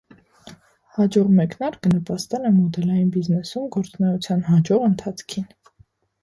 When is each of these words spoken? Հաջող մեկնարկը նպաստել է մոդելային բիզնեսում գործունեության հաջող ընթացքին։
Հաջող 0.93 1.27
մեկնարկը 1.39 1.91
նպաստել 1.91 2.47
է 2.51 2.53
մոդելային 2.55 3.11
բիզնեսում 3.19 3.69
գործունեության 3.77 4.43
հաջող 4.49 4.83
ընթացքին։ 4.89 5.47